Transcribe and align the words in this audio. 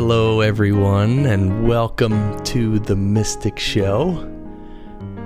Hello, 0.00 0.42
everyone, 0.42 1.26
and 1.26 1.66
welcome 1.66 2.40
to 2.44 2.78
The 2.78 2.94
Mystic 2.94 3.58
Show. 3.58 4.32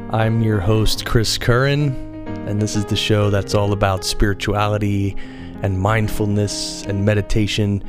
I'm 0.08 0.42
your 0.42 0.60
host, 0.60 1.04
Chris 1.04 1.36
Curran, 1.36 1.90
and 2.48 2.62
this 2.62 2.74
is 2.74 2.86
the 2.86 2.96
show 2.96 3.28
that's 3.28 3.54
all 3.54 3.74
about 3.74 4.02
spirituality 4.02 5.14
and 5.60 5.78
mindfulness 5.78 6.84
and 6.84 7.04
meditation 7.04 7.84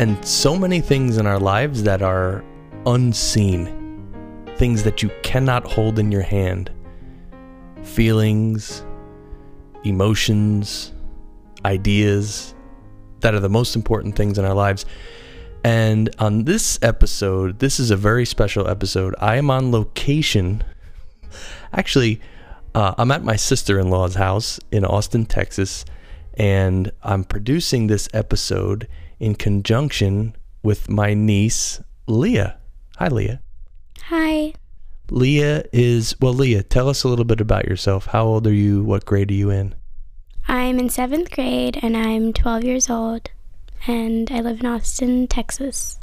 and 0.00 0.22
so 0.26 0.58
many 0.58 0.80
things 0.80 1.18
in 1.18 1.26
our 1.28 1.38
lives 1.38 1.84
that 1.84 2.02
are 2.02 2.44
unseen, 2.84 4.10
things 4.56 4.82
that 4.82 5.04
you 5.04 5.12
cannot 5.22 5.70
hold 5.70 6.00
in 6.00 6.10
your 6.10 6.22
hand, 6.22 6.68
feelings, 7.84 8.84
emotions, 9.84 10.92
ideas 11.64 12.56
that 13.20 13.34
are 13.34 13.40
the 13.40 13.48
most 13.48 13.76
important 13.76 14.16
things 14.16 14.36
in 14.36 14.44
our 14.44 14.54
lives. 14.54 14.84
And 15.64 16.14
on 16.18 16.44
this 16.44 16.78
episode, 16.82 17.58
this 17.58 17.80
is 17.80 17.90
a 17.90 17.96
very 17.96 18.24
special 18.24 18.68
episode. 18.68 19.14
I 19.18 19.36
am 19.36 19.50
on 19.50 19.72
location. 19.72 20.62
Actually, 21.72 22.20
uh, 22.74 22.94
I'm 22.96 23.10
at 23.10 23.24
my 23.24 23.36
sister 23.36 23.78
in 23.78 23.90
law's 23.90 24.14
house 24.14 24.60
in 24.70 24.84
Austin, 24.84 25.26
Texas, 25.26 25.84
and 26.34 26.92
I'm 27.02 27.24
producing 27.24 27.86
this 27.86 28.08
episode 28.14 28.86
in 29.18 29.34
conjunction 29.34 30.36
with 30.62 30.88
my 30.88 31.14
niece, 31.14 31.80
Liaa. 32.06 32.56
Hi, 32.98 33.08
Liaa. 33.08 33.40
Hi. 34.04 34.54
Liaa 35.08 35.66
is, 35.72 36.14
well, 36.20 36.34
Liaa, 36.34 36.68
tell 36.68 36.88
us 36.88 37.02
a 37.02 37.08
little 37.08 37.24
bit 37.24 37.40
about 37.40 37.64
yourself. 37.66 38.06
How 38.06 38.24
old 38.24 38.46
are 38.46 38.52
you? 38.52 38.84
What 38.84 39.04
grade 39.04 39.30
are 39.30 39.34
you 39.34 39.50
in? 39.50 39.74
I'm 40.46 40.78
in 40.78 40.88
seventh 40.88 41.30
grade 41.30 41.78
and 41.82 41.96
I'm 41.96 42.32
12 42.32 42.64
years 42.64 42.88
old 42.88 43.30
and 43.88 44.30
I 44.30 44.40
live 44.40 44.60
in 44.60 44.66
Austin, 44.66 45.26
Texas. 45.26 45.98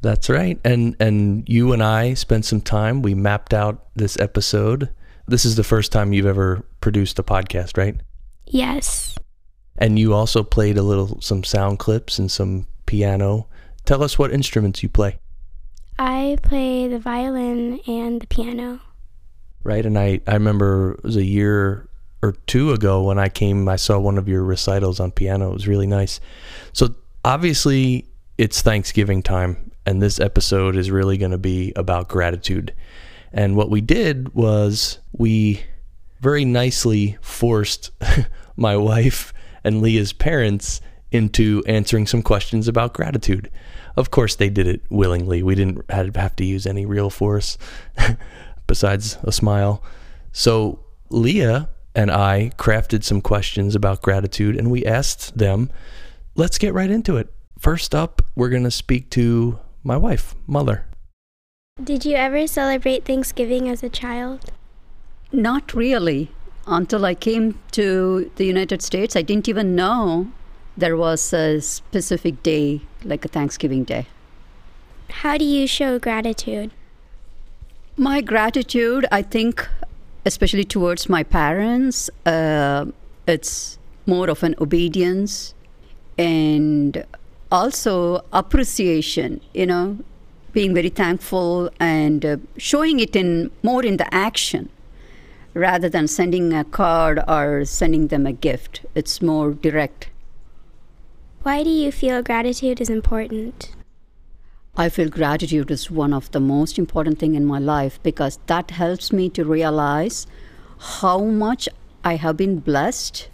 That's 0.00 0.28
right. 0.28 0.58
And 0.64 0.96
and 1.00 1.48
you 1.48 1.72
and 1.72 1.82
I 1.82 2.14
spent 2.14 2.44
some 2.44 2.60
time. 2.60 3.02
We 3.02 3.14
mapped 3.14 3.52
out 3.52 3.86
this 3.94 4.18
episode. 4.18 4.88
This 5.26 5.44
is 5.44 5.56
the 5.56 5.64
first 5.64 5.92
time 5.92 6.12
you've 6.12 6.26
ever 6.26 6.64
produced 6.80 7.18
a 7.18 7.22
podcast, 7.22 7.76
right? 7.76 7.96
Yes. 8.46 9.16
And 9.78 9.98
you 9.98 10.14
also 10.14 10.42
played 10.42 10.78
a 10.78 10.82
little 10.82 11.20
some 11.20 11.44
sound 11.44 11.78
clips 11.78 12.18
and 12.18 12.30
some 12.30 12.66
piano. 12.86 13.48
Tell 13.84 14.02
us 14.02 14.18
what 14.18 14.32
instruments 14.32 14.82
you 14.82 14.88
play. 14.88 15.18
I 15.98 16.38
play 16.42 16.88
the 16.88 16.98
violin 16.98 17.80
and 17.86 18.20
the 18.20 18.26
piano. 18.26 18.80
Right? 19.62 19.86
And 19.86 19.98
I 19.98 20.20
I 20.26 20.34
remember 20.34 20.94
it 20.94 21.04
was 21.04 21.16
a 21.16 21.24
year 21.24 21.88
or 22.22 22.32
two 22.46 22.72
ago 22.72 23.02
when 23.02 23.18
I 23.18 23.28
came, 23.28 23.68
I 23.68 23.76
saw 23.76 23.98
one 23.98 24.16
of 24.16 24.28
your 24.28 24.44
recitals 24.44 25.00
on 25.00 25.10
piano. 25.10 25.50
It 25.50 25.54
was 25.54 25.68
really 25.68 25.88
nice. 25.88 26.20
So 26.72 26.94
obviously, 27.24 28.06
it's 28.38 28.62
Thanksgiving 28.62 29.22
time, 29.22 29.72
and 29.84 30.00
this 30.00 30.20
episode 30.20 30.76
is 30.76 30.90
really 30.90 31.18
going 31.18 31.32
to 31.32 31.38
be 31.38 31.72
about 31.74 32.08
gratitude. 32.08 32.72
And 33.32 33.56
what 33.56 33.70
we 33.70 33.80
did 33.80 34.34
was 34.34 34.98
we 35.12 35.64
very 36.20 36.44
nicely 36.44 37.18
forced 37.20 37.90
my 38.56 38.76
wife 38.76 39.32
and 39.64 39.82
Liaa's 39.82 40.12
parents 40.12 40.80
into 41.10 41.62
answering 41.66 42.06
some 42.06 42.22
questions 42.22 42.68
about 42.68 42.94
gratitude. 42.94 43.50
Of 43.96 44.10
course, 44.10 44.36
they 44.36 44.48
did 44.48 44.66
it 44.66 44.82
willingly. 44.88 45.42
We 45.42 45.54
didn't 45.54 45.90
have 45.90 46.36
to 46.36 46.44
use 46.44 46.66
any 46.66 46.86
real 46.86 47.10
force 47.10 47.58
besides 48.66 49.18
a 49.22 49.32
smile. 49.32 49.82
So 50.32 50.84
Liaa 51.10 51.68
and 51.94 52.10
I 52.10 52.52
crafted 52.56 53.04
some 53.04 53.20
questions 53.20 53.74
about 53.74 54.02
gratitude 54.02 54.56
and 54.56 54.70
we 54.70 54.84
asked 54.84 55.36
them. 55.36 55.70
Let's 56.34 56.58
get 56.58 56.74
right 56.74 56.90
into 56.90 57.16
it. 57.16 57.32
First 57.58 57.94
up, 57.94 58.22
we're 58.34 58.48
going 58.48 58.64
to 58.64 58.70
speak 58.70 59.10
to 59.10 59.58
my 59.84 59.96
wife, 59.96 60.34
Mother. 60.46 60.86
Did 61.82 62.04
you 62.04 62.16
ever 62.16 62.46
celebrate 62.46 63.04
Thanksgiving 63.04 63.68
as 63.68 63.82
a 63.82 63.88
child? 63.88 64.52
Not 65.32 65.74
really. 65.74 66.30
Until 66.66 67.04
I 67.04 67.14
came 67.14 67.58
to 67.72 68.30
the 68.36 68.44
United 68.44 68.82
States, 68.82 69.16
I 69.16 69.22
didn't 69.22 69.48
even 69.48 69.74
know 69.74 70.30
there 70.76 70.96
was 70.96 71.32
a 71.32 71.60
specific 71.60 72.42
day 72.42 72.82
like 73.04 73.24
a 73.24 73.28
Thanksgiving 73.28 73.84
Day. 73.84 74.06
How 75.10 75.36
do 75.36 75.44
you 75.44 75.66
show 75.66 75.98
gratitude? 75.98 76.70
My 77.96 78.20
gratitude, 78.20 79.06
I 79.12 79.22
think, 79.22 79.68
especially 80.24 80.64
towards 80.64 81.08
my 81.08 81.22
parents, 81.22 82.10
uh, 82.26 82.86
it's 83.26 83.78
more 84.06 84.28
of 84.30 84.42
an 84.42 84.54
obedience 84.60 85.54
and 86.18 87.04
also 87.50 88.24
appreciation, 88.32 89.40
you 89.54 89.66
know, 89.66 89.98
being 90.52 90.74
very 90.74 90.88
thankful 90.88 91.70
and 91.80 92.24
uh, 92.24 92.36
showing 92.56 93.00
it 93.00 93.16
in 93.16 93.50
more 93.62 93.84
in 93.84 93.96
the 93.96 94.14
action 94.14 94.68
rather 95.54 95.88
than 95.88 96.06
sending 96.08 96.52
a 96.52 96.64
card 96.64 97.20
or 97.28 97.64
sending 97.64 98.08
them 98.08 98.26
a 98.26 98.32
gift. 98.32 98.84
It's 98.94 99.20
more 99.20 99.52
direct. 99.52 100.08
Why 101.42 101.62
do 101.62 101.70
you 101.70 101.90
feel 101.90 102.22
gratitude 102.22 102.80
is 102.80 102.88
important? 102.88 103.74
I 104.74 104.88
feel 104.88 105.10
gratitude 105.10 105.70
is 105.70 105.90
one 105.90 106.14
of 106.14 106.30
the 106.30 106.40
most 106.40 106.78
important 106.78 107.18
thing 107.18 107.34
in 107.34 107.44
my 107.44 107.58
life 107.58 108.02
because 108.02 108.38
that 108.46 108.70
helps 108.70 109.12
me 109.12 109.28
to 109.28 109.44
realize 109.44 110.26
how 110.78 111.24
much 111.24 111.68
I 112.02 112.16
have 112.16 112.38
been 112.38 112.58
blessed 112.58 113.28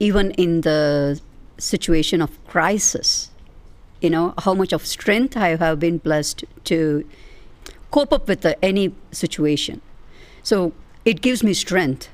even 0.00 0.32
in 0.32 0.62
the 0.62 1.20
situation 1.58 2.20
of 2.20 2.44
crisis. 2.48 3.30
You 4.00 4.10
know, 4.10 4.34
how 4.38 4.52
much 4.52 4.72
of 4.72 4.84
strength 4.84 5.36
I 5.36 5.54
have 5.54 5.78
been 5.78 5.98
blessed 5.98 6.42
to 6.64 7.08
cope 7.92 8.12
up 8.12 8.26
with 8.26 8.40
the, 8.40 8.62
any 8.64 8.92
situation. 9.12 9.80
So 10.42 10.72
it 11.04 11.20
gives 11.20 11.44
me 11.44 11.54
strength, 11.54 12.08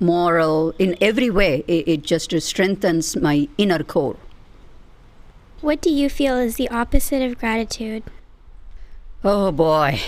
moral, 0.00 0.74
in 0.78 0.98
every 1.00 1.30
way. 1.30 1.64
It, 1.66 1.88
it 1.88 2.02
just 2.02 2.38
strengthens 2.42 3.16
my 3.16 3.48
inner 3.56 3.82
core. 3.82 4.18
What 5.62 5.80
do 5.80 5.90
you 5.90 6.10
feel 6.10 6.38
is 6.38 6.56
the 6.56 6.68
opposite 6.70 7.22
of 7.22 7.38
gratitude? 7.38 8.02
Oh 9.22 9.52
boy. 9.52 10.00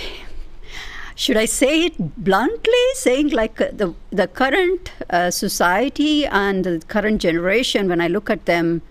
Should 1.14 1.36
I 1.36 1.44
say 1.44 1.84
it 1.84 2.24
bluntly? 2.24 2.86
Saying 2.94 3.28
like 3.28 3.60
uh, 3.60 3.68
the 3.72 3.94
the 4.10 4.26
current 4.26 4.90
uh, 5.08 5.30
society 5.30 6.26
and 6.26 6.64
the 6.64 6.82
current 6.88 7.20
generation, 7.22 7.88
when 7.88 8.00
I 8.00 8.08
look 8.08 8.30
at 8.30 8.46
them, 8.46 8.82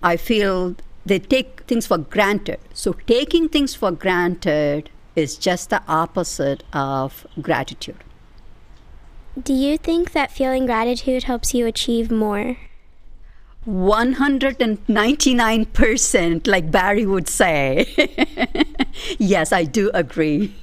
I 0.00 0.16
feel 0.16 0.76
they 1.04 1.18
take 1.18 1.62
things 1.62 1.88
for 1.88 1.98
granted. 1.98 2.60
So 2.72 2.92
taking 3.08 3.48
things 3.48 3.74
for 3.74 3.90
granted 3.90 4.90
is 5.16 5.36
just 5.36 5.70
the 5.70 5.82
opposite 5.88 6.62
of 6.72 7.26
gratitude. 7.42 8.04
Do 9.42 9.52
you 9.52 9.76
think 9.76 10.12
that 10.12 10.30
feeling 10.30 10.66
gratitude 10.66 11.24
helps 11.24 11.52
you 11.52 11.66
achieve 11.66 12.12
more? 12.12 12.58
199%, 13.66 16.46
like 16.46 16.70
Barry 16.70 17.04
would 17.04 17.28
say. 17.28 17.86
yes, 19.18 19.52
I 19.52 19.64
do 19.64 19.90
agree. 19.92 20.54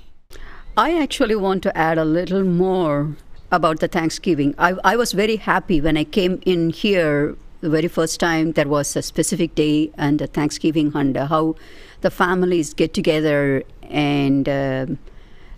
I 0.77 0.97
actually 0.99 1.35
want 1.35 1.61
to 1.63 1.77
add 1.77 1.97
a 1.97 2.05
little 2.05 2.43
more 2.43 3.15
about 3.51 3.79
the 3.79 3.87
Thanksgiving. 3.87 4.55
I, 4.57 4.75
I 4.83 4.95
was 4.95 5.11
very 5.11 5.35
happy 5.35 5.81
when 5.81 5.97
I 5.97 6.05
came 6.05 6.41
in 6.45 6.71
here 6.71 7.35
the 7.61 7.69
very 7.69 7.87
first 7.87 8.19
time 8.19 8.53
there 8.53 8.67
was 8.67 8.95
a 8.95 9.01
specific 9.01 9.55
day 9.55 9.91
and 9.97 10.21
a 10.21 10.27
Thanksgiving 10.27 10.91
hunt, 10.91 11.15
how 11.15 11.55
the 12.01 12.11
families 12.11 12.73
get 12.73 12.93
together 12.93 13.63
and 13.83 14.49
uh, 14.49 14.87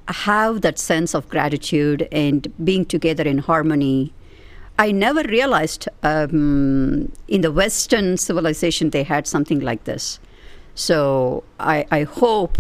have 0.08 0.62
that 0.62 0.78
sense 0.78 1.16
of 1.16 1.28
gratitude 1.30 2.08
and 2.12 2.54
being 2.64 2.86
together 2.86 3.24
in 3.24 3.40
harmony 3.40 4.14
I 4.78 4.92
never 4.92 5.24
realized 5.24 5.88
um, 6.04 7.12
in 7.28 7.42
the 7.42 7.52
Western 7.52 8.18
civilization 8.18 8.90
they 8.90 9.04
had 9.04 9.26
something 9.26 9.60
like 9.62 9.86
this. 9.86 10.20
So 10.74 11.44
I, 11.60 11.86
I 11.92 12.04
hope 12.04 12.58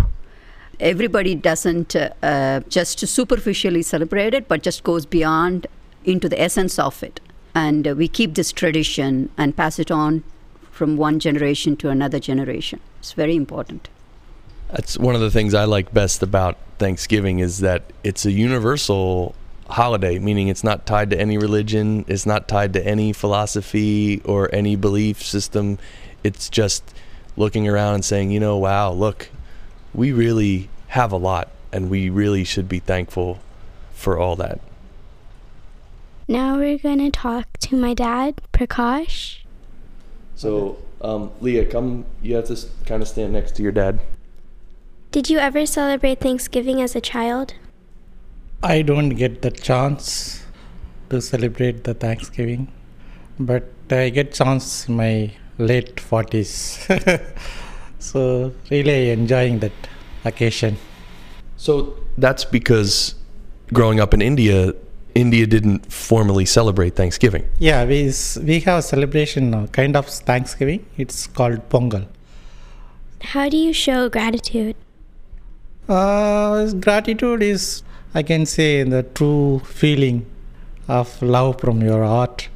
everybody 0.79 1.35
doesn't 1.35 1.95
uh, 1.95 2.61
just 2.69 2.99
superficially 2.99 3.81
celebrate 3.81 4.33
it, 4.33 4.47
but 4.47 4.63
just 4.63 4.83
goes 4.83 5.05
beyond 5.05 5.67
into 6.05 6.29
the 6.29 6.39
essence 6.39 6.79
of 6.79 7.03
it. 7.03 7.19
And 7.53 7.87
uh, 7.87 7.95
we 7.95 8.07
keep 8.07 8.35
this 8.35 8.51
tradition 8.51 9.29
and 9.37 9.55
pass 9.55 9.79
it 9.79 9.91
on 9.91 10.23
from 10.71 10.97
one 10.97 11.19
generation 11.19 11.75
to 11.77 11.89
another 11.89 12.19
generation. 12.19 12.79
It's 12.99 13.13
very 13.13 13.35
important. 13.35 13.89
That's 14.69 14.97
one 14.97 15.15
of 15.15 15.21
the 15.21 15.31
things 15.31 15.53
I 15.53 15.65
like 15.65 15.93
best 15.93 16.23
about 16.23 16.57
Thanksgiving 16.79 17.39
is 17.39 17.59
that 17.59 17.83
it's 18.03 18.25
a 18.25 18.31
universal 18.31 19.35
holiday, 19.67 20.19
meaning 20.19 20.47
it's 20.47 20.63
not 20.63 20.85
tied 20.85 21.09
to 21.09 21.19
any 21.19 21.37
religion, 21.37 22.05
it's 22.07 22.25
not 22.25 22.47
tied 22.47 22.73
to 22.73 22.85
any 22.85 23.13
philosophy 23.13 24.21
or 24.23 24.53
any 24.53 24.75
belief 24.75 25.21
system. 25.21 25.77
It's 26.23 26.49
just 26.49 26.83
looking 27.37 27.67
around 27.67 27.95
and 27.95 28.05
saying, 28.05 28.31
you 28.31 28.39
know, 28.39 28.57
wow, 28.57 28.91
look, 28.91 29.29
we 29.93 30.11
really 30.11 30.69
have 30.87 31.11
a 31.11 31.17
lot 31.17 31.49
and 31.71 31.89
we 31.89 32.09
really 32.09 32.43
should 32.43 32.69
be 32.69 32.79
thankful 32.79 33.39
for 33.93 34.17
all 34.17 34.35
that. 34.37 34.59
Now 36.27 36.57
we're 36.57 36.77
going 36.77 36.99
to 36.99 37.11
talk 37.11 37.57
to 37.59 37.75
my 37.75 37.93
dad, 37.93 38.41
Prakash. 38.51 39.39
So, 40.35 40.77
um, 41.01 41.31
Liaa, 41.41 41.69
come, 41.69 42.05
you 42.21 42.35
have 42.35 42.47
to 42.47 42.57
kind 42.85 43.01
of 43.01 43.07
stand 43.07 43.33
next 43.33 43.55
to 43.57 43.63
your 43.63 43.71
dad. 43.71 43.99
Did 45.11 45.29
you 45.29 45.37
ever 45.37 45.65
celebrate 45.65 46.19
Thanksgiving 46.19 46.81
as 46.81 46.95
a 46.95 47.01
child? 47.01 47.53
I 48.63 48.81
don't 48.81 49.09
get 49.09 49.41
the 49.41 49.51
chance 49.51 50.43
to 51.09 51.21
celebrate 51.21 51.83
the 51.83 51.93
Thanksgiving, 51.93 52.71
but 53.39 53.69
I 53.89 54.09
get 54.09 54.33
chance 54.33 54.87
in 54.87 54.95
my 54.95 55.31
late 55.57 55.95
40s. 55.97 57.23
so 57.99 58.53
really 58.71 59.11
enjoying 59.11 59.59
that 59.59 59.73
occasion. 60.23 60.77
So 61.57 61.97
that's 62.17 62.45
because 62.45 63.15
growing 63.73 63.99
up 63.99 64.13
in 64.13 64.21
India, 64.21 64.73
India 65.13 65.47
didn't 65.47 65.91
formally 65.91 66.45
celebrate 66.45 66.95
Thanksgiving. 66.95 67.47
Yeah, 67.59 67.85
we 67.85 68.11
we 68.43 68.59
have 68.61 68.79
a 68.79 68.81
celebration 68.81 69.53
uh, 69.53 69.67
kind 69.67 69.95
of 69.95 70.07
Thanksgiving. 70.07 70.85
It's 70.97 71.27
called 71.27 71.69
Pongal. 71.69 72.07
How 73.21 73.49
do 73.49 73.57
you 73.57 73.73
show 73.73 74.09
gratitude? 74.09 74.75
Uh, 75.87 76.71
gratitude 76.73 77.41
is, 77.41 77.83
I 78.17 78.23
can 78.23 78.45
say, 78.45 78.83
the 78.83 79.03
true 79.03 79.59
feeling 79.59 80.25
of 80.87 81.21
love 81.21 81.59
from 81.59 81.81
your 81.81 82.05
heart. 82.05 82.47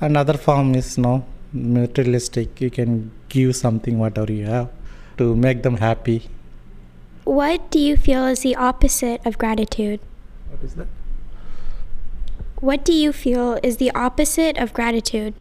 Another 0.00 0.36
form 0.36 0.74
is 0.74 0.98
no 0.98 1.24
materialistic. 1.52 2.60
You 2.60 2.68
can 2.68 3.12
give 3.28 3.54
something 3.54 4.00
whatever 4.00 4.32
you 4.32 4.46
have 4.46 4.70
to 5.18 5.36
make 5.36 5.62
them 5.62 5.76
happy. 5.76 6.28
What 7.22 7.70
do 7.70 7.78
you 7.78 7.96
feel 7.96 8.26
is 8.26 8.40
the 8.40 8.56
opposite 8.56 9.24
of 9.24 9.38
gratitude? 9.38 10.00
What 10.50 10.64
is 10.64 10.74
that? 10.74 10.88
What 12.60 12.84
do 12.84 12.92
you 12.92 13.12
feel 13.12 13.60
is 13.62 13.76
the 13.76 13.92
opposite 13.92 14.58
of 14.58 14.74
gratitude? 14.74 15.34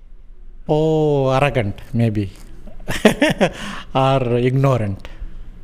Oh, 0.70 1.30
arrogant 1.32 1.82
maybe, 1.94 2.30
or 3.96 4.38
ignorant. 4.38 5.08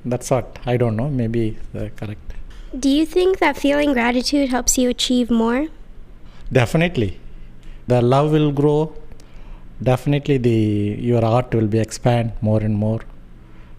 That's 0.04 0.32
what 0.32 0.58
I 0.66 0.78
don't 0.78 0.96
know. 0.96 1.10
Maybe 1.10 1.60
the 1.74 1.92
correct. 1.92 2.33
Do 2.78 2.90
you 2.90 3.06
think 3.06 3.38
that 3.38 3.56
feeling 3.56 3.94
gratitude 3.94 4.50
helps 4.50 4.80
you 4.80 4.90
achieve 4.90 5.30
more? 5.30 5.68
Definitely, 6.52 7.20
the 7.86 8.02
love 8.02 8.32
will 8.32 8.52
grow. 8.52 8.96
Definitely, 9.82 10.38
the 10.38 10.98
your 11.00 11.24
art 11.24 11.54
will 11.54 11.68
be 11.68 11.78
expand 11.78 12.32
more 12.42 12.62
and 12.62 12.76
more 12.76 13.02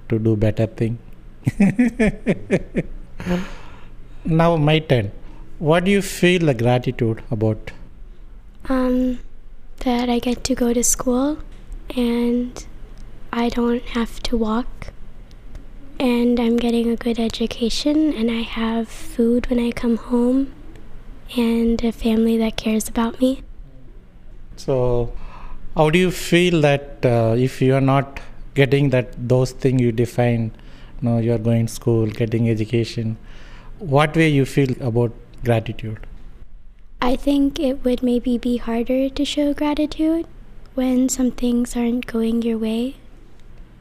to 0.08 0.20
do 0.20 0.36
better 0.36 0.66
thing. 0.66 0.98
now 4.24 4.56
my 4.56 4.78
turn. 4.78 5.10
What 5.58 5.84
do 5.84 5.90
you 5.90 6.00
feel 6.00 6.46
the 6.46 6.54
gratitude 6.54 7.20
about? 7.32 7.72
Um, 8.68 9.18
that 9.80 10.08
I 10.08 10.20
get 10.20 10.44
to 10.44 10.54
go 10.54 10.72
to 10.72 10.84
school 10.84 11.38
and 11.96 12.64
I 13.32 13.48
don't 13.48 13.82
have 13.98 14.20
to 14.24 14.36
walk. 14.36 14.92
And 16.04 16.38
I'm 16.38 16.58
getting 16.58 16.90
a 16.90 16.96
good 16.96 17.18
education 17.18 18.12
and 18.12 18.30
I 18.30 18.42
have 18.42 18.88
food 18.88 19.46
when 19.48 19.58
I 19.58 19.70
come 19.70 19.96
home 19.96 20.52
and 21.34 21.82
a 21.82 21.92
family 21.92 22.36
that 22.36 22.56
cares 22.56 22.88
about 22.90 23.20
me. 23.20 23.40
So, 24.56 25.14
how 25.74 25.88
do 25.88 25.98
you 25.98 26.10
feel 26.10 26.60
that 26.60 27.06
uh, 27.06 27.36
if 27.38 27.62
you 27.62 27.74
are 27.74 27.80
not 27.80 28.20
getting 28.52 28.90
that 28.90 29.14
those 29.30 29.52
things 29.52 29.80
you 29.80 29.92
define, 29.92 30.50
you 31.00 31.08
know, 31.08 31.16
you 31.16 31.32
are 31.32 31.38
going 31.38 31.68
to 31.68 31.72
school, 31.72 32.06
getting 32.06 32.50
education, 32.50 33.16
what 33.78 34.14
way 34.14 34.28
you 34.28 34.44
feel 34.44 34.74
about 34.82 35.14
gratitude? 35.42 36.06
I 37.00 37.16
think 37.16 37.58
it 37.58 37.82
would 37.82 38.02
maybe 38.02 38.36
be 38.36 38.58
harder 38.58 39.08
to 39.08 39.24
show 39.24 39.54
gratitude 39.54 40.26
when 40.74 41.08
some 41.08 41.30
things 41.30 41.74
aren't 41.74 42.06
going 42.06 42.42
your 42.42 42.58
way. 42.58 42.96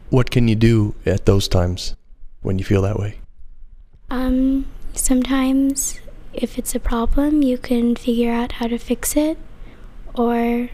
What 0.09 0.31
can 0.31 0.47
you 0.47 0.55
do 0.55 0.95
at 1.05 1.25
those 1.25 1.49
times 1.49 1.95
when 2.43 2.59
you 2.59 2.65
feel 2.65 2.81
that 2.83 2.99
way? 2.99 3.19
Um, 4.09 4.67
sometimes 4.93 5.99
if 6.33 6.57
it's 6.57 6.75
a 6.75 6.79
problem, 6.79 7.41
you 7.41 7.57
can 7.57 7.95
figure 7.95 8.31
out 8.31 8.53
how 8.53 8.67
to 8.67 8.77
fix 8.77 9.15
it 9.17 9.37
or 10.13 10.69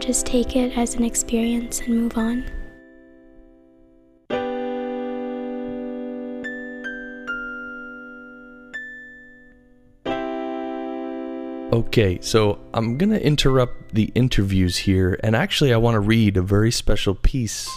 just 0.00 0.26
take 0.26 0.56
it 0.56 0.76
as 0.76 0.94
an 0.94 1.04
experience 1.04 1.80
and 1.80 1.96
move 1.96 2.18
on. 2.18 2.44
Okay, 11.72 12.18
so 12.20 12.58
I'm 12.74 12.98
going 12.98 13.10
to 13.10 13.24
interrupt 13.24 13.94
the 13.94 14.10
interviews 14.16 14.76
here, 14.76 15.20
and 15.22 15.36
actually, 15.36 15.72
I 15.72 15.76
want 15.76 15.94
to 15.94 16.00
read 16.00 16.36
a 16.36 16.42
very 16.42 16.72
special 16.72 17.14
piece 17.14 17.68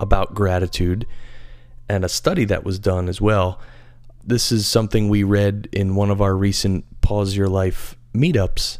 about 0.00 0.34
gratitude 0.34 1.06
and 1.88 2.04
a 2.04 2.08
study 2.08 2.44
that 2.46 2.64
was 2.64 2.78
done 2.78 3.08
as 3.08 3.20
well. 3.20 3.60
This 4.24 4.52
is 4.52 4.66
something 4.66 5.08
we 5.08 5.24
read 5.24 5.68
in 5.72 5.94
one 5.94 6.10
of 6.10 6.22
our 6.22 6.34
recent 6.34 6.84
Pause 7.00 7.36
Your 7.36 7.48
Life 7.48 7.96
meetups, 8.14 8.78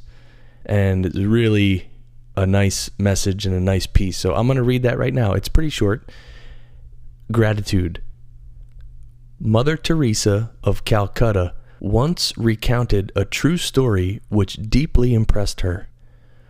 and 0.64 1.04
it's 1.04 1.16
really 1.16 1.90
a 2.36 2.46
nice 2.46 2.90
message 2.98 3.46
and 3.46 3.54
a 3.54 3.60
nice 3.60 3.86
piece. 3.86 4.16
So 4.16 4.34
I'm 4.34 4.46
going 4.46 4.56
to 4.56 4.62
read 4.62 4.82
that 4.84 4.98
right 4.98 5.12
now. 5.12 5.32
It's 5.32 5.48
pretty 5.48 5.70
short. 5.70 6.10
Gratitude. 7.30 8.02
Mother 9.38 9.76
Teresa 9.76 10.52
of 10.62 10.84
Calcutta 10.84 11.54
once 11.80 12.32
recounted 12.38 13.10
a 13.16 13.24
true 13.24 13.56
story 13.56 14.20
which 14.28 14.54
deeply 14.70 15.14
impressed 15.14 15.62
her. 15.62 15.88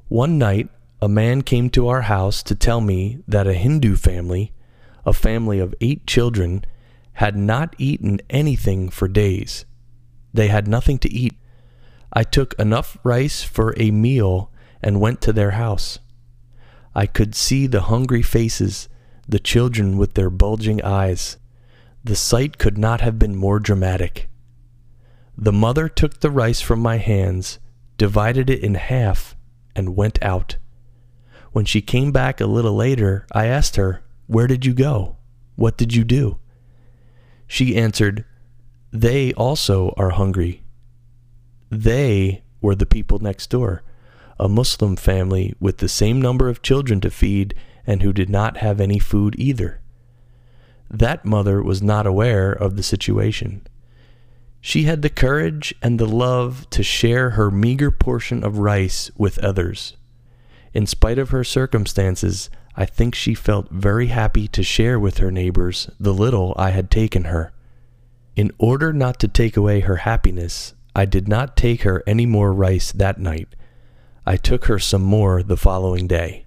One 0.08 0.36
night, 0.36 0.68
a 1.00 1.08
man 1.08 1.40
came 1.40 1.70
to 1.70 1.88
our 1.88 2.02
house 2.02 2.42
to 2.42 2.54
tell 2.54 2.82
me 2.82 3.20
that 3.26 3.46
a 3.46 3.54
Hindu 3.54 3.96
family, 3.96 4.52
a 5.04 5.12
family 5.12 5.58
of 5.58 5.74
eight 5.80 6.06
children, 6.06 6.64
had 7.14 7.36
not 7.36 7.74
eaten 7.78 8.20
anything 8.30 8.88
for 8.88 9.08
days. 9.08 9.64
They 10.32 10.48
had 10.48 10.66
nothing 10.66 10.98
to 10.98 11.12
eat. 11.12 11.34
I 12.12 12.24
took 12.24 12.54
enough 12.58 12.96
rice 13.02 13.42
for 13.42 13.74
a 13.76 13.90
meal 13.90 14.50
and 14.82 15.00
went 15.00 15.20
to 15.22 15.32
their 15.32 15.52
house. 15.52 15.98
I 16.94 17.06
could 17.06 17.34
see 17.34 17.66
the 17.66 17.82
hungry 17.82 18.22
faces, 18.22 18.88
the 19.28 19.38
children 19.38 19.96
with 19.96 20.14
their 20.14 20.30
bulging 20.30 20.82
eyes. 20.82 21.38
The 22.04 22.16
sight 22.16 22.58
could 22.58 22.76
not 22.76 23.00
have 23.00 23.18
been 23.18 23.36
more 23.36 23.60
dramatic. 23.60 24.28
The 25.36 25.52
mother 25.52 25.88
took 25.88 26.20
the 26.20 26.30
rice 26.30 26.60
from 26.60 26.80
my 26.80 26.98
hands, 26.98 27.58
divided 27.96 28.50
it 28.50 28.62
in 28.62 28.74
half, 28.74 29.36
and 29.74 29.96
went 29.96 30.22
out. 30.22 30.56
When 31.52 31.64
she 31.64 31.80
came 31.80 32.12
back 32.12 32.40
a 32.40 32.46
little 32.46 32.74
later, 32.74 33.26
I 33.32 33.46
asked 33.46 33.76
her, 33.76 34.01
Where 34.32 34.46
did 34.46 34.64
you 34.64 34.72
go? 34.72 35.18
What 35.56 35.76
did 35.76 35.94
you 35.94 36.04
do? 36.04 36.38
She 37.46 37.76
answered, 37.76 38.24
They 38.90 39.34
also 39.34 39.92
are 39.98 40.08
hungry. 40.08 40.62
They 41.68 42.42
were 42.62 42.74
the 42.74 42.86
people 42.86 43.18
next 43.18 43.50
door, 43.50 43.82
a 44.40 44.48
Muslim 44.48 44.96
family 44.96 45.54
with 45.60 45.78
the 45.78 45.88
same 45.88 46.22
number 46.22 46.48
of 46.48 46.62
children 46.62 46.98
to 47.02 47.10
feed 47.10 47.54
and 47.86 48.02
who 48.02 48.14
did 48.14 48.30
not 48.30 48.56
have 48.56 48.80
any 48.80 48.98
food 48.98 49.34
either. 49.36 49.82
That 50.88 51.26
mother 51.26 51.62
was 51.62 51.82
not 51.82 52.06
aware 52.06 52.52
of 52.52 52.76
the 52.76 52.82
situation. 52.82 53.66
She 54.62 54.84
had 54.84 55.02
the 55.02 55.10
courage 55.10 55.74
and 55.82 55.98
the 55.98 56.06
love 56.06 56.70
to 56.70 56.82
share 56.82 57.30
her 57.30 57.50
meager 57.50 57.90
portion 57.90 58.42
of 58.44 58.56
rice 58.56 59.10
with 59.14 59.38
others. 59.40 59.98
In 60.72 60.86
spite 60.86 61.18
of 61.18 61.30
her 61.30 61.44
circumstances, 61.44 62.48
I 62.76 62.86
think 62.86 63.14
she 63.14 63.34
felt 63.34 63.70
very 63.70 64.06
happy 64.08 64.48
to 64.48 64.62
share 64.62 64.98
with 64.98 65.18
her 65.18 65.30
neighbors 65.30 65.90
the 66.00 66.14
little 66.14 66.54
I 66.56 66.70
had 66.70 66.90
taken 66.90 67.24
her. 67.24 67.52
In 68.34 68.50
order 68.58 68.92
not 68.92 69.18
to 69.20 69.28
take 69.28 69.56
away 69.56 69.80
her 69.80 69.96
happiness, 69.96 70.74
I 70.94 71.04
did 71.04 71.28
not 71.28 71.56
take 71.56 71.82
her 71.82 72.02
any 72.06 72.26
more 72.26 72.52
rice 72.52 72.92
that 72.92 73.18
night. 73.18 73.48
I 74.24 74.36
took 74.36 74.66
her 74.66 74.78
some 74.78 75.02
more 75.02 75.42
the 75.42 75.56
following 75.56 76.06
day. 76.06 76.46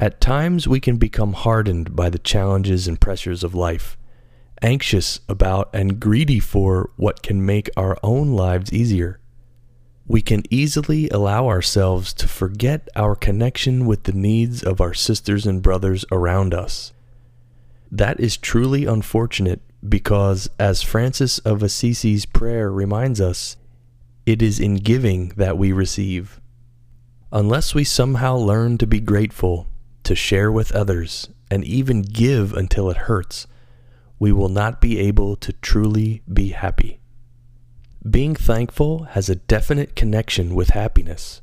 At 0.00 0.20
times, 0.20 0.66
we 0.66 0.80
can 0.80 0.96
become 0.96 1.34
hardened 1.34 1.94
by 1.94 2.10
the 2.10 2.18
challenges 2.18 2.88
and 2.88 3.00
pressures 3.00 3.44
of 3.44 3.54
life 3.54 3.96
anxious 4.62 5.20
about 5.28 5.68
and 5.72 6.00
greedy 6.00 6.38
for 6.38 6.90
what 6.96 7.22
can 7.22 7.44
make 7.44 7.68
our 7.76 7.98
own 8.02 8.32
lives 8.32 8.72
easier. 8.72 9.18
We 10.06 10.20
can 10.20 10.42
easily 10.50 11.08
allow 11.10 11.48
ourselves 11.48 12.12
to 12.14 12.28
forget 12.28 12.88
our 12.96 13.14
connection 13.14 13.86
with 13.86 14.04
the 14.04 14.12
needs 14.12 14.62
of 14.62 14.80
our 14.80 14.94
sisters 14.94 15.46
and 15.46 15.62
brothers 15.62 16.04
around 16.10 16.54
us. 16.54 16.92
That 17.90 18.18
is 18.18 18.36
truly 18.36 18.84
unfortunate 18.84 19.60
because, 19.86 20.48
as 20.58 20.82
Francis 20.82 21.38
of 21.40 21.62
Assisi's 21.62 22.24
prayer 22.24 22.70
reminds 22.70 23.20
us, 23.20 23.56
it 24.24 24.40
is 24.40 24.58
in 24.58 24.76
giving 24.76 25.28
that 25.36 25.58
we 25.58 25.72
receive. 25.72 26.40
Unless 27.30 27.74
we 27.74 27.84
somehow 27.84 28.36
learn 28.36 28.78
to 28.78 28.86
be 28.86 29.00
grateful, 29.00 29.66
to 30.04 30.14
share 30.14 30.50
with 30.50 30.72
others, 30.72 31.28
and 31.50 31.64
even 31.64 32.02
give 32.02 32.54
until 32.54 32.90
it 32.90 32.96
hurts, 32.96 33.46
we 34.18 34.32
will 34.32 34.48
not 34.48 34.80
be 34.80 34.98
able 34.98 35.36
to 35.36 35.52
truly 35.54 36.22
be 36.32 36.50
happy. 36.50 37.01
Being 38.08 38.34
thankful 38.34 39.04
has 39.10 39.28
a 39.28 39.36
definite 39.36 39.94
connection 39.94 40.56
with 40.56 40.70
happiness. 40.70 41.40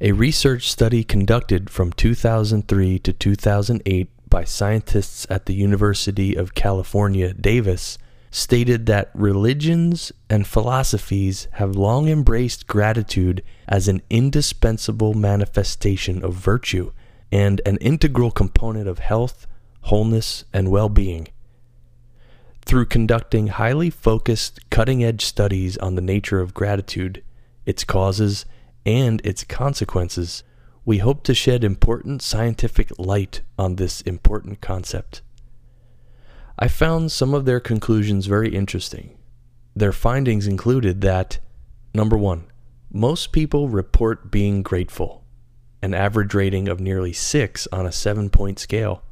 A 0.00 0.12
research 0.12 0.70
study 0.70 1.04
conducted 1.04 1.68
from 1.68 1.92
2003 1.92 2.98
to 3.00 3.12
2008 3.12 4.08
by 4.30 4.44
scientists 4.44 5.26
at 5.28 5.44
the 5.44 5.52
University 5.52 6.34
of 6.34 6.54
California, 6.54 7.34
Davis, 7.34 7.98
stated 8.30 8.86
that 8.86 9.10
religions 9.12 10.10
and 10.30 10.46
philosophies 10.46 11.48
have 11.52 11.76
long 11.76 12.08
embraced 12.08 12.66
gratitude 12.66 13.42
as 13.68 13.86
an 13.86 14.00
indispensable 14.08 15.12
manifestation 15.12 16.24
of 16.24 16.32
virtue 16.32 16.92
and 17.30 17.60
an 17.66 17.76
integral 17.76 18.30
component 18.30 18.88
of 18.88 19.00
health, 19.00 19.46
wholeness, 19.82 20.44
and 20.50 20.70
well 20.70 20.88
being. 20.88 21.28
Through 22.66 22.86
conducting 22.86 23.48
highly 23.48 23.90
focused, 23.90 24.58
cutting 24.70 25.04
edge 25.04 25.24
studies 25.24 25.76
on 25.78 25.96
the 25.96 26.00
nature 26.00 26.40
of 26.40 26.54
gratitude, 26.54 27.22
its 27.66 27.84
causes, 27.84 28.46
and 28.86 29.20
its 29.24 29.44
consequences, 29.44 30.42
we 30.84 30.98
hope 30.98 31.22
to 31.24 31.34
shed 31.34 31.62
important 31.62 32.22
scientific 32.22 32.90
light 32.98 33.42
on 33.58 33.76
this 33.76 34.00
important 34.02 34.60
concept. 34.60 35.22
I 36.58 36.68
found 36.68 37.12
some 37.12 37.34
of 37.34 37.44
their 37.44 37.60
conclusions 37.60 38.26
very 38.26 38.54
interesting. 38.54 39.18
Their 39.76 39.92
findings 39.92 40.46
included 40.46 41.00
that 41.00 41.38
number 41.92 42.16
one, 42.16 42.44
most 42.90 43.32
people 43.32 43.68
report 43.68 44.30
being 44.30 44.62
grateful, 44.62 45.24
an 45.82 45.92
average 45.94 46.32
rating 46.32 46.68
of 46.68 46.80
nearly 46.80 47.12
six 47.12 47.66
on 47.72 47.86
a 47.86 47.92
seven 47.92 48.30
point 48.30 48.58
scale. 48.58 49.02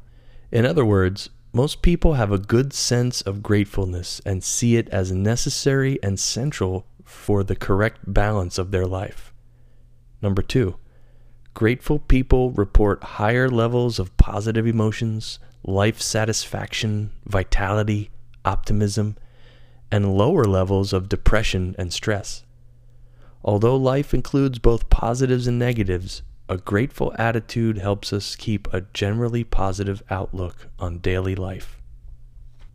In 0.51 0.65
other 0.65 0.85
words, 0.85 1.29
most 1.55 1.83
people 1.83 2.15
have 2.15 2.31
a 2.31 2.39
good 2.39 2.73
sense 2.73 3.21
of 3.21 3.43
gratefulness 3.43 4.19
and 4.25 4.43
see 4.43 4.75
it 4.75 4.89
as 4.89 5.11
necessary 5.11 5.99
and 6.01 6.19
central 6.19 6.87
for 7.05 7.43
the 7.43 7.55
correct 7.55 7.99
balance 8.11 8.57
of 8.57 8.71
their 8.71 8.87
life. 8.87 9.31
Number 10.19 10.41
two, 10.41 10.77
grateful 11.53 11.99
people 11.99 12.49
report 12.51 13.03
higher 13.03 13.49
levels 13.49 13.99
of 13.99 14.17
positive 14.17 14.65
emotions, 14.65 15.37
life 15.63 16.01
satisfaction, 16.01 17.11
vitality, 17.25 18.09
optimism, 18.43 19.15
and 19.91 20.17
lower 20.17 20.45
levels 20.45 20.91
of 20.91 21.07
depression 21.07 21.75
and 21.77 21.93
stress. 21.93 22.43
Although 23.43 23.75
life 23.75 24.11
includes 24.11 24.57
both 24.57 24.89
positives 24.89 25.45
and 25.45 25.59
negatives, 25.59 26.23
a 26.49 26.57
grateful 26.57 27.13
attitude 27.17 27.77
helps 27.77 28.11
us 28.11 28.35
keep 28.35 28.71
a 28.73 28.85
generally 28.93 29.43
positive 29.43 30.03
outlook 30.09 30.67
on 30.77 30.99
daily 30.99 31.35
life. 31.35 31.81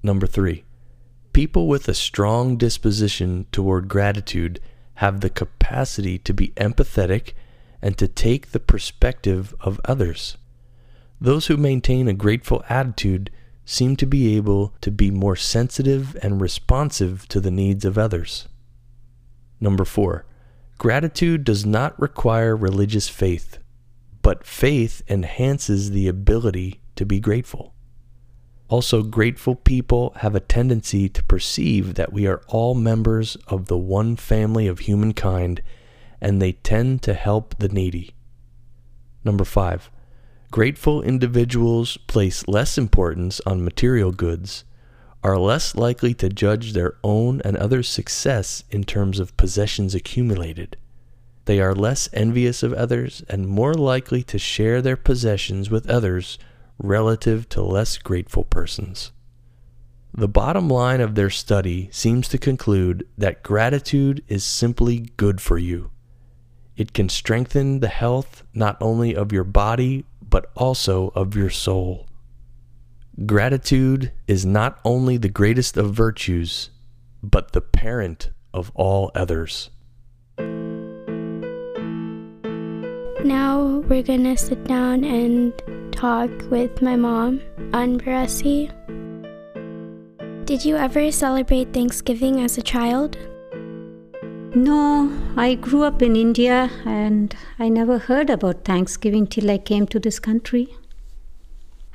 Number 0.03 0.27
three, 0.27 0.65
people 1.33 1.69
with 1.69 1.89
a 1.89 1.95
strong 1.95 2.57
disposition 2.57 3.47
toward 3.53 3.89
gratitude 3.89 4.61
have 4.95 5.21
the 5.21 5.31
capacity 5.31 6.19
to 6.19 6.33
be 6.33 6.49
empathetic 6.57 7.33
and 7.81 7.97
to 7.99 8.09
take 8.09 8.51
the 8.51 8.61
perspective 8.61 9.55
of 9.61 9.81
others. 9.85 10.37
Those 11.21 11.47
who 11.47 11.57
maintain 11.57 12.09
a 12.09 12.15
grateful 12.15 12.65
attitude 12.69 13.31
seem 13.65 13.97
to 13.97 14.07
be 14.07 14.35
able 14.37 14.73
to 14.81 14.91
be 14.91 15.11
more 15.11 15.37
sensitive 15.37 16.17
and 16.23 16.41
responsive 16.41 17.29
to 17.29 17.41
the 17.41 17.51
needs 17.51 17.85
of 17.85 17.99
others. 17.99 18.49
Number 19.61 19.85
four, 19.85 20.25
gratitude 20.79 21.45
does 21.45 21.67
not 21.67 22.01
require 22.01 22.57
religious 22.57 23.09
faith, 23.09 23.59
but 24.23 24.47
faith 24.47 25.03
enhances 25.09 25.91
the 25.91 26.09
ability 26.09 26.81
to 26.97 27.05
be 27.05 27.21
grateful. 27.21 27.75
Also, 28.69 29.03
grateful 29.03 29.55
people 29.55 30.13
have 30.17 30.35
a 30.35 30.41
tendency 30.41 31.09
to 31.09 31.23
perceive 31.25 31.95
that 31.95 32.13
we 32.13 32.27
are 32.27 32.43
all 32.49 32.75
members 32.75 33.37
of 33.47 33.67
the 33.67 33.79
one 33.79 34.15
family 34.17 34.67
of 34.67 34.81
humankind 34.81 35.63
and 36.21 36.41
they 36.41 36.53
tend 36.53 37.03
to 37.03 37.15
help 37.15 37.55
the 37.59 37.69
needy. 37.69 38.15
Number 39.25 39.45
five, 39.45 39.91
Grateful 40.51 41.03
individuals 41.03 41.99
place 42.07 42.49
less 42.49 42.79
importance 42.79 43.39
on 43.45 43.63
material 43.63 44.13
goods, 44.13 44.65
are 45.29 45.39
less 45.39 45.75
likely 45.75 46.15
to 46.15 46.31
judge 46.31 46.73
their 46.73 46.97
own 47.05 47.43
and 47.43 47.55
others' 47.57 47.87
success 47.87 48.65
in 48.71 48.83
terms 48.83 49.21
of 49.21 49.37
possessions 49.37 49.95
accumulated. 49.95 50.79
They 51.45 51.61
are 51.61 51.75
less 51.75 52.09
envious 52.15 52.63
of 52.63 52.73
others 52.73 53.23
and 53.29 53.47
more 53.47 53.75
likely 53.75 54.23
to 54.23 54.39
share 54.39 54.81
their 54.81 54.97
possessions 54.97 55.69
with 55.69 55.89
others 55.89 56.39
relative 56.79 57.47
to 57.51 57.63
less 57.63 57.99
grateful 57.99 58.45
persons. 58.45 59.13
The 60.15 60.29
bottom 60.29 60.71
line 60.71 61.03
of 61.03 61.15
their 61.15 61.31
study 61.31 61.91
seems 61.93 62.27
to 62.29 62.39
conclude 62.39 63.07
that 63.19 63.43
gratitude 63.43 64.25
is 64.29 64.45
simply 64.45 65.11
good 65.19 65.43
for 65.43 65.59
you. 65.59 65.91
It 66.75 66.95
can 66.95 67.11
strengthen 67.11 67.81
the 67.81 67.89
health 67.89 68.45
not 68.55 68.79
only 68.81 69.15
of 69.15 69.33
your 69.33 69.45
body 69.45 70.07
but 70.27 70.51
also 70.57 71.13
of 71.15 71.37
your 71.37 71.51
soul. 71.51 72.08
Gratitude 73.27 74.13
is 74.29 74.47
not 74.47 74.79
only 74.85 75.17
the 75.17 75.29
greatest 75.29 75.77
of 75.77 75.93
virtues, 75.93 76.71
but 77.21 77.51
the 77.51 77.61
parent 77.61 78.31
of 78.55 78.71
all 78.77 79.11
others. 79.13 79.71
Now 83.25 83.83
we're 83.89 84.05
gonna 84.05 84.37
sit 84.37 84.63
down 84.65 85.03
and 85.03 85.53
talk 85.91 86.31
with 86.49 86.81
my 86.81 86.95
mom, 86.95 87.41
Anbarasi. 87.73 88.71
Did 90.45 90.65
you 90.65 90.77
ever 90.77 91.11
celebrate 91.11 91.75
Thanksgiving 91.75 92.41
as 92.41 92.57
a 92.57 92.63
child? 92.63 93.19
No, 94.55 95.11
I 95.37 95.57
grew 95.57 95.83
up 95.83 96.03
in 96.03 96.15
India 96.15 96.71
and 96.87 97.35
I 97.59 97.69
never 97.69 97.99
heard 97.99 98.31
about 98.31 98.65
Thanksgiving 98.65 99.27
till 99.27 99.51
I 99.51 99.59
came 99.59 99.89
to 99.89 99.99
this 99.99 100.21
country. 100.21 100.69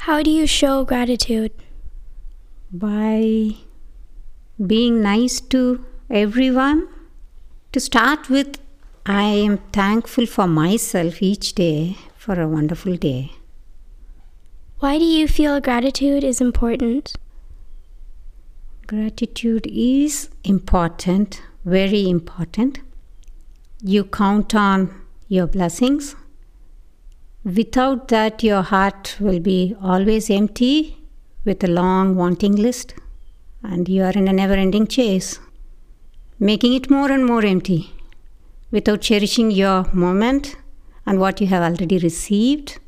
How 0.05 0.21
do 0.21 0.29
you 0.29 0.45
show 0.45 0.83
gratitude? 0.83 1.51
By 2.71 3.55
being 4.67 5.01
nice 5.01 5.39
to 5.53 5.85
everyone. 6.09 6.87
To 7.71 7.79
start 7.79 8.29
with, 8.29 8.59
I 9.05 9.23
am 9.23 9.59
thankful 9.71 10.25
for 10.25 10.45
myself 10.45 11.21
each 11.21 11.53
day 11.55 11.95
for 12.17 12.39
a 12.39 12.49
wonderful 12.49 12.97
day. 12.97 13.31
Why 14.79 14.97
do 14.97 15.05
you 15.05 15.27
feel 15.27 15.61
gratitude 15.61 16.25
is 16.25 16.41
important? 16.41 17.15
Gratitude 18.87 19.65
is 19.67 20.29
important 20.43 21.41
very 21.65 22.09
important. 22.09 22.79
You 23.81 24.03
count 24.03 24.53
on 24.53 24.93
your 25.29 25.47
blessings. 25.47 26.15
Without 27.45 28.07
that, 28.07 28.41
your 28.41 28.61
heart 28.61 29.17
will 29.19 29.39
be 29.39 29.75
always 29.81 30.29
empty 30.29 30.97
with 31.43 31.63
a 31.63 31.67
long 31.67 32.15
wanting 32.15 32.55
list, 32.55 32.93
and 33.61 33.89
you 33.89 34.03
are 34.03 34.11
in 34.11 34.29
a 34.29 34.33
never 34.33 34.53
ending 34.53 34.87
chase, 34.87 35.39
making 36.39 36.73
it 36.73 36.89
more 36.89 37.11
and 37.11 37.25
more 37.25 37.43
empty 37.43 37.91
without 38.71 39.01
cherishing 39.01 39.51
your 39.51 39.85
moment 39.93 40.55
and 41.05 41.19
what 41.19 41.41
you 41.41 41.47
have 41.47 41.63
already 41.63 41.97
received. 41.97 42.79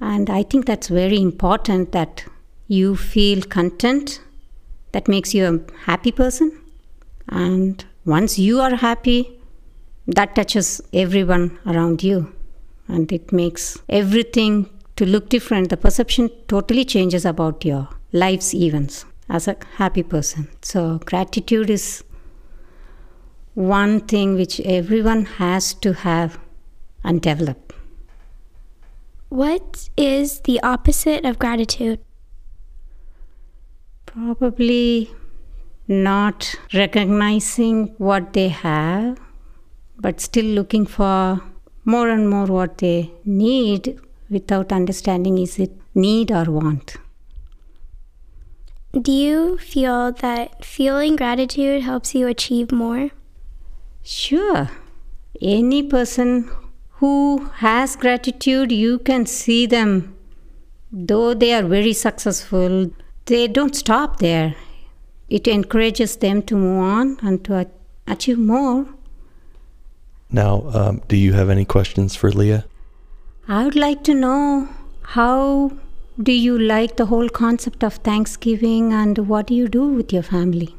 And 0.00 0.30
I 0.30 0.44
think 0.44 0.66
that's 0.66 0.88
very 0.88 1.20
important 1.20 1.90
that 1.90 2.24
you 2.68 2.94
feel 2.94 3.42
content. 3.42 4.20
That 4.92 5.08
makes 5.08 5.34
you 5.34 5.44
a 5.44 5.60
happy 5.84 6.12
person 6.12 6.58
and 7.28 7.84
once 8.04 8.38
you 8.38 8.60
are 8.60 8.76
happy, 8.76 9.40
that 10.06 10.36
touches 10.36 10.80
everyone 10.92 11.58
around 11.66 12.04
you. 12.04 12.32
And 12.88 13.10
it 13.12 13.32
makes 13.32 13.78
everything 13.88 14.70
to 14.96 15.04
look 15.04 15.28
different. 15.28 15.70
The 15.70 15.76
perception 15.76 16.30
totally 16.48 16.84
changes 16.84 17.24
about 17.24 17.64
your 17.64 17.88
life's 18.12 18.54
events 18.54 19.04
as 19.28 19.48
a 19.48 19.56
happy 19.76 20.02
person. 20.02 20.48
So, 20.62 21.00
gratitude 21.04 21.70
is 21.70 22.04
one 23.54 24.00
thing 24.00 24.34
which 24.34 24.60
everyone 24.60 25.24
has 25.24 25.74
to 25.74 25.92
have 25.92 26.38
and 27.02 27.20
develop. 27.20 27.72
What 29.28 29.88
is 29.96 30.40
the 30.40 30.60
opposite 30.62 31.24
of 31.24 31.38
gratitude? 31.38 32.00
Probably 34.06 35.10
not 35.88 36.54
recognizing 36.72 37.94
what 37.98 38.32
they 38.32 38.48
have, 38.48 39.18
but 39.98 40.20
still 40.20 40.44
looking 40.44 40.86
for 40.86 41.42
more 41.86 42.10
and 42.10 42.28
more 42.28 42.44
what 42.44 42.76
they 42.78 43.10
need 43.24 43.98
without 44.28 44.72
understanding 44.72 45.38
is 45.38 45.58
it 45.58 45.72
need 45.94 46.30
or 46.30 46.44
want. 46.44 46.96
Do 49.08 49.12
you 49.12 49.56
feel 49.56 50.12
that 50.12 50.62
feeling 50.64 51.16
gratitude 51.16 51.82
helps 51.82 52.14
you 52.14 52.26
achieve 52.26 52.70
more? 52.72 53.10
Sure. 54.02 54.70
Any 55.40 55.82
person 55.82 56.50
who 56.98 57.50
has 57.64 57.96
gratitude, 57.96 58.70
you 58.72 58.98
can 58.98 59.24
see 59.24 59.64
them, 59.64 60.14
though 60.92 61.32
they 61.32 61.54
are 61.54 61.62
very 61.62 61.94
successful, 61.94 62.90
they 63.24 63.48
don't 63.48 63.74
stop 63.74 64.18
there 64.18 64.54
it 65.28 65.48
encourages 65.48 66.16
them 66.16 66.42
to 66.42 66.54
move 66.54 66.82
on 66.82 67.18
and 67.22 67.44
to 67.44 67.66
achieve 68.06 68.38
more. 68.38 68.86
Now, 70.30 70.68
um, 70.74 71.02
do 71.08 71.16
you 71.16 71.32
have 71.32 71.50
any 71.50 71.64
questions 71.64 72.16
for 72.16 72.30
Liaa? 72.30 72.64
I 73.48 73.64
would 73.64 73.76
like 73.76 74.02
to 74.04 74.14
know 74.14 74.68
how 75.02 75.72
do 76.20 76.32
you 76.32 76.58
like 76.58 76.96
the 76.96 77.06
whole 77.06 77.28
concept 77.28 77.84
of 77.84 77.94
Thanksgiving 77.94 78.92
and 78.92 79.18
what 79.28 79.46
do 79.46 79.54
you 79.54 79.68
do 79.68 79.86
with 79.86 80.12
your 80.12 80.22
family? 80.22 80.74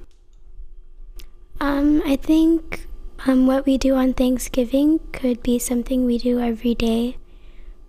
Um, 1.61 2.01
I 2.05 2.17
think 2.17 2.87
um, 3.25 3.47
what 3.47 3.65
we 3.65 3.77
do 3.77 3.95
on 3.95 4.13
Thanksgiving 4.13 4.99
could 5.11 5.41
be 5.43 5.59
something 5.59 6.05
we 6.05 6.17
do 6.17 6.39
every 6.39 6.75
day, 6.75 7.17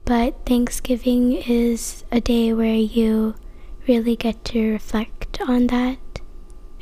but 0.05 0.47
Thanksgiving 0.47 1.33
is 1.33 2.05
a 2.13 2.21
day 2.21 2.53
where 2.53 2.75
you 2.75 3.35
really 3.87 4.17
get 4.17 4.45
to 4.47 4.73
reflect 4.73 5.41
on 5.41 5.67
that, 5.69 5.99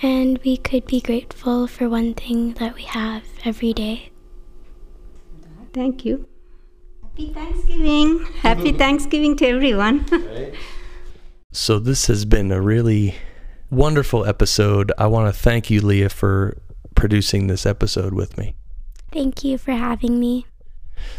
and 0.03 0.39
we 0.45 0.57
could 0.57 0.87
be 0.87 1.01
grateful 1.01 1.67
for 1.67 1.89
one 1.89 2.15
thing 2.15 2.53
that 2.55 2.75
we 2.75 2.83
have 2.83 3.23
every 3.45 3.73
day. 3.73 4.11
Thank 5.77 6.07
you. 6.07 6.27
Happy 7.03 7.35
Thanksgiving. 7.35 8.25
Happy 8.41 8.73
Thanksgiving 8.83 9.37
to 9.37 9.47
everyone. 9.47 10.07
So 11.53 11.79
this 11.79 12.07
has 12.09 12.27
been 12.27 12.53
a 12.53 12.61
really 12.61 13.15
wonderful 13.71 14.27
episode. 14.27 14.93
I 14.99 15.07
want 15.07 15.35
to 15.35 15.41
thank 15.41 15.71
you, 15.71 15.81
Liaa, 15.81 16.13
for 16.13 16.59
producing 16.95 17.47
this 17.47 17.65
episode 17.65 18.13
with 18.13 18.37
me. 18.37 18.55
Thank 19.11 19.43
you 19.43 19.57
for 19.57 19.73
having 19.73 20.21
me. 20.21 20.45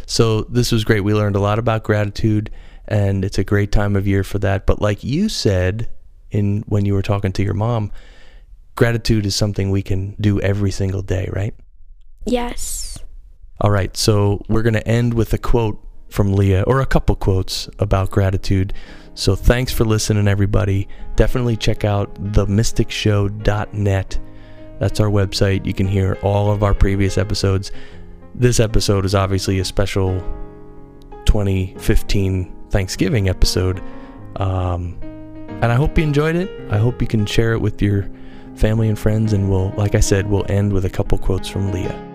So 0.06 0.42
this 0.42 0.72
was 0.72 0.84
great. 0.84 1.02
We 1.02 1.16
learned 1.16 1.36
a 1.36 1.40
lot 1.40 1.58
about 1.58 1.82
gratitude 1.82 2.52
and 2.88 3.26
it's 3.26 3.40
a 3.40 3.44
great 3.44 3.72
time 3.72 3.96
of 3.96 4.06
year 4.06 4.24
for 4.24 4.38
that. 4.40 4.68
But 4.68 4.80
like 4.80 5.04
you 5.04 5.28
said 5.28 5.90
in 6.30 6.64
when 6.68 6.86
you 6.86 6.94
were 6.94 7.02
talking 7.02 7.32
to 7.34 7.44
your 7.44 7.56
mom, 7.56 7.92
gratitude 8.76 9.26
is 9.26 9.36
something 9.36 9.72
we 9.72 9.82
can 9.82 10.16
do 10.22 10.40
every 10.42 10.70
single 10.70 11.02
day, 11.02 11.28
right? 11.34 11.56
Yes. 12.28 13.00
All 13.60 13.72
right. 13.72 13.96
So 13.98 14.42
we're 14.48 14.62
going 14.64 14.74
to 14.76 14.88
end 14.88 15.14
with 15.14 15.34
a 15.34 15.38
quote 15.38 15.82
from 16.10 16.34
Liaa 16.34 16.64
or 16.68 16.82
a 16.82 16.86
couple 16.86 17.16
quotes 17.16 17.70
about 17.80 18.12
gratitude. 18.12 18.74
So 19.14 19.36
thanks 19.36 19.74
for 19.74 19.84
listening, 19.84 20.28
everybody. 20.28 20.88
Definitely 21.16 21.58
check 21.58 21.84
out 21.84 22.14
themysticshow.net. 22.34 24.20
That's 24.80 25.00
our 25.00 25.10
website. 25.10 25.66
You 25.66 25.74
can 25.74 25.88
hear 25.88 26.18
all 26.22 26.52
of 26.52 26.62
our 26.62 26.76
previous 26.76 27.18
episodes. 27.18 27.72
This 28.36 28.60
episode 28.60 29.06
is 29.06 29.16
obviously 29.16 29.58
a 29.60 29.66
special 29.66 30.20
2015 31.26 32.56
Thanksgiving 32.70 33.28
episode. 33.28 33.82
Um, 34.36 35.00
and 35.48 35.66
I 35.66 35.76
hope 35.76 35.98
you 35.98 36.04
enjoyed 36.04 36.36
it. 36.36 36.52
I 36.70 36.78
hope 36.78 37.02
you 37.02 37.08
can 37.08 37.26
share 37.26 37.54
it 37.54 37.60
with 37.60 37.82
your 37.82 38.08
family 38.56 38.88
and 38.88 39.00
friends. 39.00 39.34
And 39.34 39.50
we'll, 39.50 39.72
like 39.72 39.96
I 39.96 40.00
said, 40.00 40.30
we'll 40.30 40.46
end 40.50 40.72
with 40.72 40.86
a 40.86 40.90
couple 40.90 41.18
quotes 41.18 41.48
from 41.48 41.72
Liaa. 41.72 42.07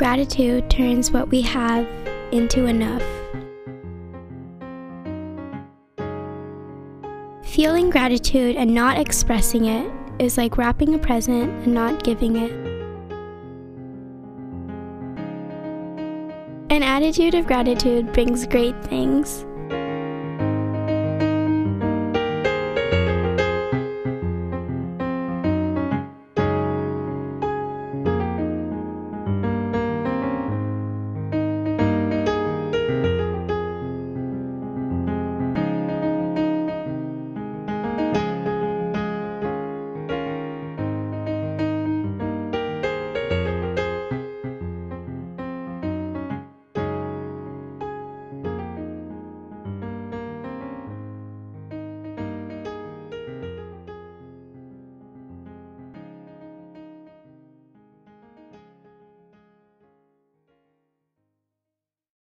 Gratitude 0.00 0.70
turns 0.70 1.10
what 1.10 1.28
we 1.28 1.42
have 1.42 1.86
into 2.32 2.64
enough. 2.64 3.02
Feeling 7.42 7.90
gratitude 7.90 8.56
and 8.56 8.74
not 8.74 8.98
expressing 8.98 9.66
it 9.66 9.92
is 10.18 10.38
like 10.38 10.56
wrapping 10.56 10.94
a 10.94 10.98
present 10.98 11.50
and 11.66 11.74
not 11.74 12.02
giving 12.02 12.36
it. 12.36 12.50
An 16.70 16.82
attitude 16.82 17.34
of 17.34 17.46
gratitude 17.46 18.10
brings 18.14 18.46
great 18.46 18.82
things. 18.82 19.44